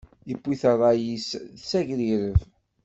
Iwwi-t 0.31 0.63
ṛṛay-is 0.73 1.29
s 1.67 1.71
agrireb. 1.79 2.39